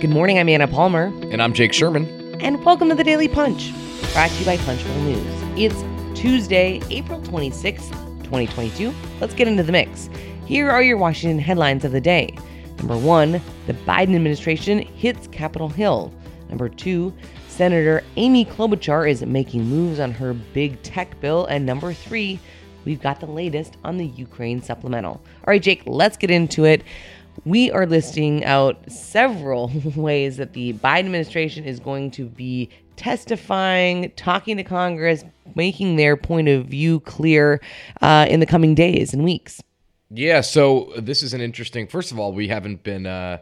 [0.00, 1.06] Good morning, I'm Anna Palmer.
[1.32, 2.06] And I'm Jake Sherman.
[2.40, 3.72] And welcome to the Daily Punch,
[4.12, 5.26] brought to you by Punchbowl News.
[5.56, 5.84] It's
[6.16, 7.90] Tuesday, April 26th,
[8.22, 8.94] 2022.
[9.20, 10.08] Let's get into the mix.
[10.46, 12.38] Here are your Washington headlines of the day.
[12.76, 16.14] Number one, the Biden administration hits Capitol Hill.
[16.48, 17.12] Number two,
[17.48, 21.46] Senator Amy Klobuchar is making moves on her big tech bill.
[21.46, 22.38] And number three,
[22.84, 25.14] we've got the latest on the Ukraine supplemental.
[25.14, 26.84] All right, Jake, let's get into it
[27.44, 34.10] we are listing out several ways that the Biden administration is going to be testifying,
[34.16, 35.24] talking to Congress,
[35.54, 37.60] making their point of view clear
[38.00, 39.62] uh, in the coming days and weeks.
[40.10, 41.86] Yeah, so this is an interesting.
[41.86, 43.38] First of all, we haven't been uh,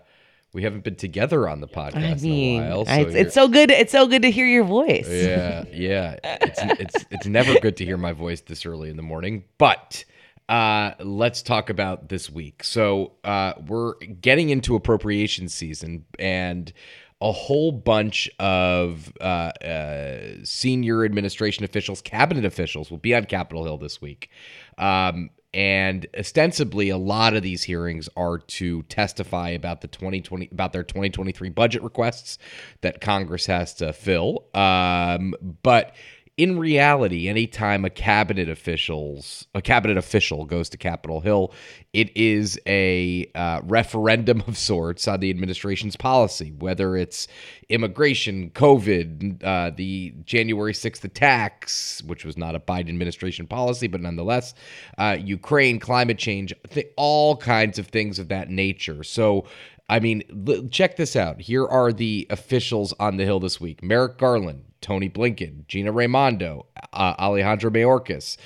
[0.53, 2.85] we haven't been together on the podcast I mean, in a while.
[2.87, 3.71] So it's, it's, so good.
[3.71, 5.09] It's so good to hear your voice.
[5.09, 6.17] Yeah, yeah.
[6.25, 10.05] It's it's it's never good to hear my voice this early in the morning, but
[10.49, 12.63] uh, let's talk about this week.
[12.63, 16.73] So uh, we're getting into appropriation season, and
[17.21, 23.65] a whole bunch of uh, uh, senior administration officials, cabinet officials, will be on Capitol
[23.65, 24.31] Hill this week.
[24.79, 30.75] Um, and ostensibly, a lot of these hearings are to testify about the 2020 about
[30.75, 32.37] their 2023 budget requests
[32.83, 34.45] that Congress has to fill.
[34.53, 35.95] Um, but
[36.37, 41.53] in reality, anytime a cabinet officials a cabinet official goes to Capitol Hill,
[41.95, 47.27] it is a uh, referendum of sorts on the administration's policy, whether it's
[47.71, 54.03] immigration, COVID, uh, the January sixth attacks, which was not a Biden administration policy, but
[54.03, 54.53] nonetheless,
[54.99, 59.03] uh, Ukraine, climate change, th- all kinds of things of that nature.
[59.03, 59.47] So.
[59.89, 61.41] I mean, check this out.
[61.41, 66.67] Here are the officials on the Hill this week Merrick Garland, Tony Blinken, Gina Raimondo,
[66.93, 68.37] uh, Alejandro Mayorkas,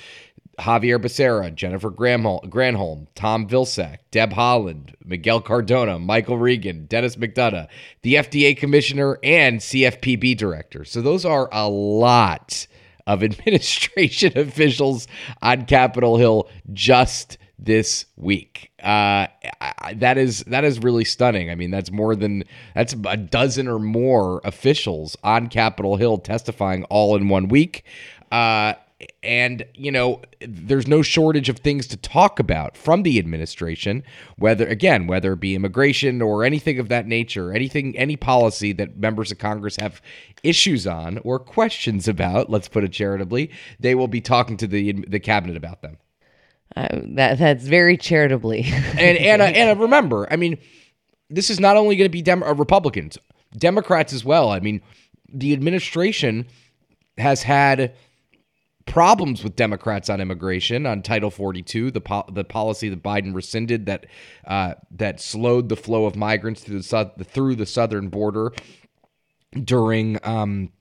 [0.61, 7.67] Xavier Becerra, Jennifer Granholm, Tom Vilsack, Deb Haaland, Miguel Cardona, Michael Regan, Denis McDonough,
[8.03, 10.85] the FDA commissioner, and CFPB director.
[10.85, 12.67] So those are a lot
[13.07, 15.07] of administration officials
[15.41, 18.71] on Capitol Hill just this week.
[18.81, 19.27] Uh,
[19.61, 21.51] I, that is that is really stunning.
[21.51, 26.83] I mean, that's more than that's a dozen or more officials on Capitol Hill testifying
[26.85, 27.85] all in one week.
[28.31, 28.73] Uh,
[29.23, 34.03] and you know there's no shortage of things to talk about from the administration
[34.37, 38.97] whether again whether it be immigration or anything of that nature anything any policy that
[38.97, 40.01] members of congress have
[40.43, 43.49] issues on or questions about let's put it charitably
[43.79, 45.97] they will be talking to the the cabinet about them
[46.75, 48.63] uh, that that's very charitably.
[48.97, 50.57] and Anna, Anna, remember, I mean,
[51.29, 53.17] this is not only going to be Dem- uh, Republicans,
[53.57, 54.49] Democrats as well.
[54.49, 54.81] I mean,
[55.31, 56.47] the administration
[57.17, 57.93] has had
[58.85, 63.85] problems with Democrats on immigration on Title 42, the po- the policy that Biden rescinded
[63.85, 64.05] that
[64.45, 68.51] uh, that slowed the flow of migrants through the su- through the southern border
[69.63, 70.71] during um,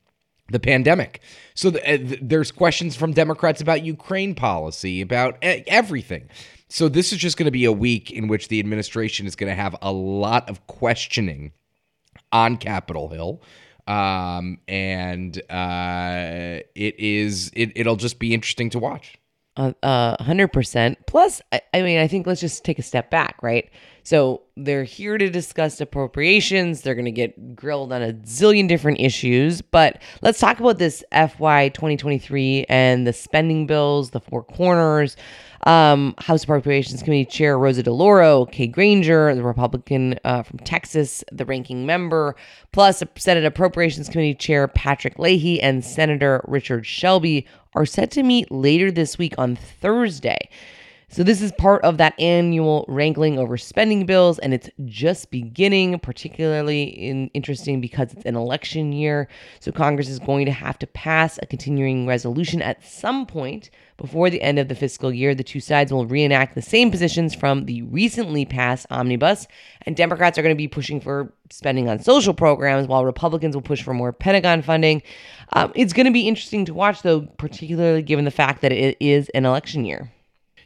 [0.50, 1.20] the pandemic.
[1.54, 6.28] So uh, there's questions from Democrats about Ukraine policy, about everything.
[6.68, 9.50] So this is just going to be a week in which the administration is going
[9.50, 11.52] to have a lot of questioning
[12.32, 13.42] on Capitol Hill.
[13.86, 19.19] Um, and uh, it is it, it'll just be interesting to watch.
[19.60, 20.98] Uh, hundred percent.
[21.06, 23.70] Plus, I, I mean, I think let's just take a step back, right?
[24.02, 26.82] So they're here to discuss appropriations.
[26.82, 29.60] They're going to get grilled on a zillion different issues.
[29.60, 35.16] But let's talk about this FY 2023 and the spending bills, the four corners.
[35.66, 41.44] Um, House Appropriations Committee Chair Rosa DeLauro, Kay Granger, the Republican uh, from Texas, the
[41.44, 42.34] ranking member,
[42.72, 48.50] plus Senate Appropriations Committee Chair Patrick Leahy and Senator Richard Shelby are set to meet
[48.50, 50.48] later this week on Thursday.
[51.12, 55.98] So, this is part of that annual wrangling over spending bills, and it's just beginning,
[55.98, 59.26] particularly in, interesting because it's an election year.
[59.58, 64.30] So, Congress is going to have to pass a continuing resolution at some point before
[64.30, 65.34] the end of the fiscal year.
[65.34, 69.48] The two sides will reenact the same positions from the recently passed omnibus,
[69.82, 73.62] and Democrats are going to be pushing for spending on social programs, while Republicans will
[73.62, 75.02] push for more Pentagon funding.
[75.54, 78.96] Um, it's going to be interesting to watch, though, particularly given the fact that it
[79.00, 80.12] is an election year.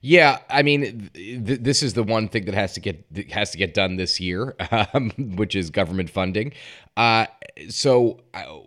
[0.07, 3.59] Yeah, I mean, th- this is the one thing that has to get has to
[3.59, 4.55] get done this year,
[4.93, 6.53] um, which is government funding.
[6.95, 7.25] Uh,
[7.71, 8.59] so uh,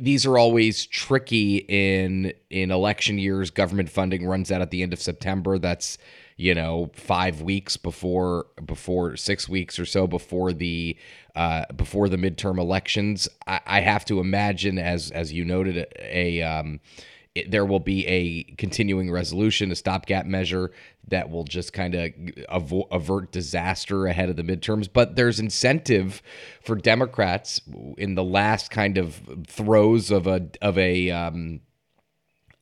[0.00, 3.50] these are always tricky in in election years.
[3.50, 5.58] Government funding runs out at the end of September.
[5.58, 5.98] That's
[6.38, 10.96] you know five weeks before before six weeks or so before the
[11.34, 13.28] uh, before the midterm elections.
[13.46, 16.80] I, I have to imagine, as as you noted, a, a um,
[17.36, 20.72] it, there will be a continuing resolution, a stopgap measure
[21.08, 22.10] that will just kind of
[22.50, 24.88] avo- avert disaster ahead of the midterms.
[24.90, 26.22] But there's incentive
[26.62, 27.60] for Democrats
[27.98, 31.60] in the last kind of throes of a of a um,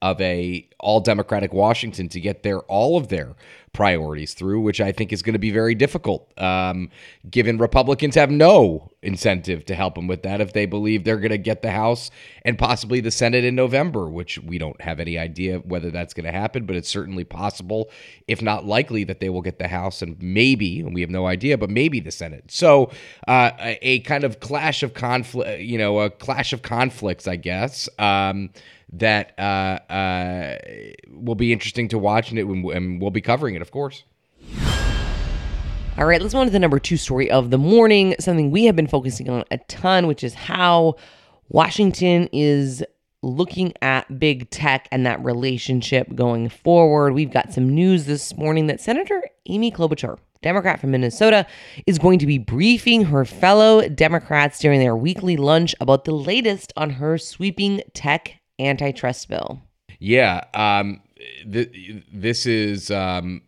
[0.04, 3.34] of a all democratic Washington to get their all of their
[3.72, 6.90] priorities through, which I think is going to be very difficult, um,
[7.28, 11.30] given Republicans have no incentive to help them with that if they believe they're going
[11.30, 12.10] to get the House
[12.44, 16.26] and possibly the Senate in November, which we don't have any idea whether that's going
[16.26, 17.90] to happen, but it's certainly possible,
[18.28, 21.26] if not likely, that they will get the House and maybe, and we have no
[21.26, 22.44] idea, but maybe the Senate.
[22.48, 22.90] So
[23.26, 27.36] uh, a, a, kind of clash of conflict, you know, a clash of conflicts, I
[27.36, 27.88] guess.
[27.98, 28.50] Um,
[28.98, 30.58] that uh, uh,
[31.10, 34.04] will be interesting to watch, and, it, and we'll be covering it, of course.
[35.96, 38.64] All right, let's move on to the number two story of the morning, something we
[38.64, 40.96] have been focusing on a ton, which is how
[41.48, 42.82] Washington is
[43.22, 47.14] looking at big tech and that relationship going forward.
[47.14, 51.46] We've got some news this morning that Senator Amy Klobuchar, Democrat from Minnesota,
[51.86, 56.72] is going to be briefing her fellow Democrats during their weekly lunch about the latest
[56.76, 59.62] on her sweeping tech antitrust bill.
[59.98, 61.00] Yeah, um,
[61.50, 63.42] th- this is um,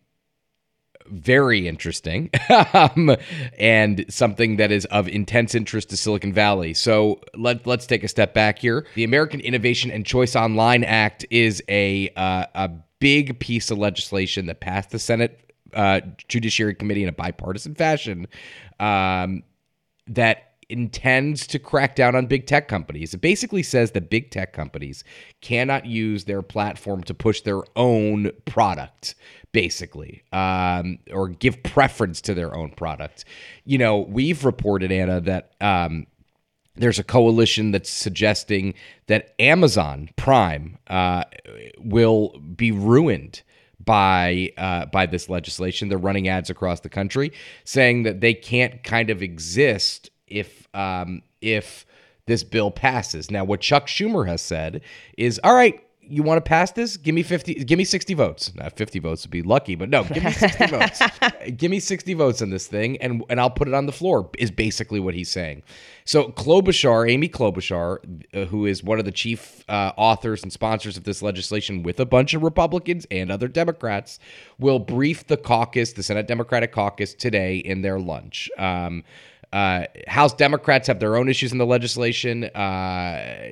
[1.07, 2.29] very interesting
[2.73, 3.15] um,
[3.57, 6.73] and something that is of intense interest to Silicon Valley.
[6.73, 8.85] So let, let's take a step back here.
[8.95, 14.47] The American Innovation and Choice Online Act is a, uh, a big piece of legislation
[14.47, 18.27] that passed the Senate uh, Judiciary Committee in a bipartisan fashion
[18.79, 19.43] um,
[20.07, 23.13] that intends to crack down on big tech companies.
[23.13, 25.03] It basically says that big tech companies
[25.41, 29.15] cannot use their platform to push their own product,
[29.53, 33.25] basically, um, or give preference to their own product.
[33.63, 35.53] You know, we've reported, Anna, that.
[35.61, 36.07] Um,
[36.79, 38.75] there's a coalition that's suggesting
[39.07, 41.23] that Amazon Prime uh,
[41.79, 43.41] will be ruined
[43.83, 45.89] by uh, by this legislation.
[45.89, 47.31] They're running ads across the country
[47.63, 51.85] saying that they can't kind of exist if um, if
[52.27, 53.31] this bill passes.
[53.31, 54.81] Now, what Chuck Schumer has said
[55.17, 56.95] is, all right, you want to pass this?
[56.95, 58.53] Give me 50, give me 60 votes.
[58.55, 61.01] Now, 50 votes would be lucky, but no, give me 60 votes.
[61.57, 64.29] Give me 60 votes on this thing and, and I'll put it on the floor,
[64.37, 65.63] is basically what he's saying.
[66.05, 67.97] So, Klobuchar, Amy Klobuchar,
[68.33, 71.99] uh, who is one of the chief uh, authors and sponsors of this legislation with
[71.99, 74.19] a bunch of Republicans and other Democrats,
[74.59, 78.49] will brief the caucus, the Senate Democratic caucus, today in their lunch.
[78.57, 79.03] Um,
[79.53, 82.45] uh, House Democrats have their own issues in the legislation.
[82.45, 83.51] Uh,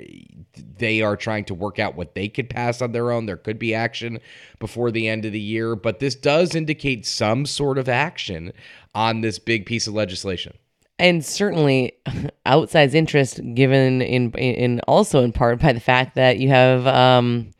[0.78, 3.26] they are trying to work out what they could pass on their own.
[3.26, 4.20] There could be action
[4.60, 8.52] before the end of the year, but this does indicate some sort of action
[8.94, 10.58] on this big piece of legislation.
[10.98, 11.94] And certainly,
[12.46, 17.52] outsized interest given in in also in part by the fact that you have um,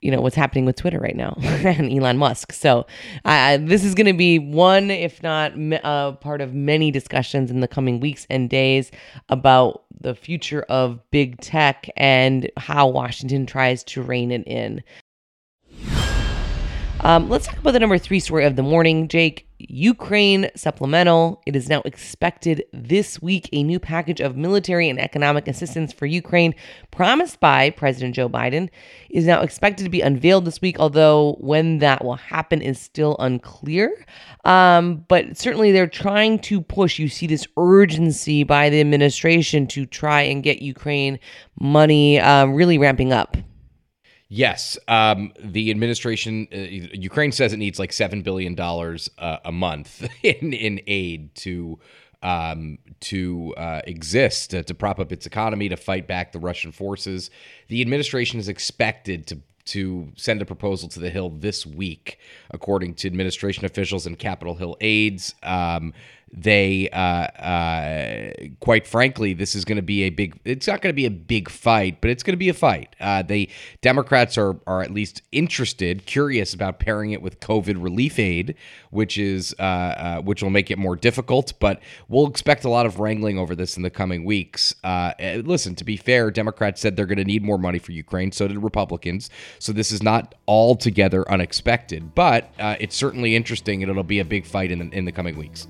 [0.00, 2.52] you know what's happening with Twitter right now and Elon Musk.
[2.52, 2.86] So
[3.24, 5.52] uh, this is going to be one, if not
[5.84, 8.90] uh, part of many discussions in the coming weeks and days
[9.28, 14.82] about the future of big tech and how Washington tries to rein it in.
[17.02, 19.46] Um, let's talk about the number three story of the morning, Jake.
[19.58, 21.42] Ukraine supplemental.
[21.46, 26.04] It is now expected this week a new package of military and economic assistance for
[26.06, 26.54] Ukraine,
[26.90, 28.68] promised by President Joe Biden,
[29.08, 33.16] is now expected to be unveiled this week, although when that will happen is still
[33.18, 34.04] unclear.
[34.44, 36.98] Um, but certainly they're trying to push.
[36.98, 41.18] You see this urgency by the administration to try and get Ukraine
[41.58, 43.36] money um, really ramping up.
[44.32, 49.50] Yes, um, the administration, uh, Ukraine says it needs like seven billion dollars uh, a
[49.50, 51.80] month in in aid to
[52.22, 57.30] um, to uh, exist to, prop up its economy to fight back the Russian forces.
[57.68, 62.18] The administration is expected to to send a proposal to the Hill this week,
[62.50, 65.34] according to administration officials and Capitol Hill aides.
[65.42, 65.92] Um,
[66.32, 70.90] they uh, uh, quite frankly this is going to be a big it's not going
[70.90, 72.94] to be a big fight but it's going to be a fight.
[73.00, 73.48] Uh, they
[73.82, 78.54] democrats are are at least interested curious about pairing it with covid relief aid
[78.90, 82.86] which is uh, uh, which will make it more difficult but we'll expect a lot
[82.86, 84.74] of wrangling over this in the coming weeks.
[84.84, 87.90] Uh, eh, listen to be fair democrats said they're going to need more money for
[87.90, 93.90] ukraine so did republicans so this is not altogether unexpected but it's certainly interesting and
[93.90, 95.66] it'll be a big fight in the, in the coming weeks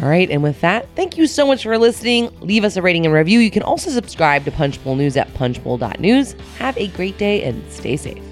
[0.00, 2.34] all right, and with that, thank you so much for listening.
[2.40, 3.40] Leave us a rating and review.
[3.40, 6.34] You can also subscribe to Punchbowl News at punchbowl.news.
[6.58, 8.31] Have a great day and stay safe.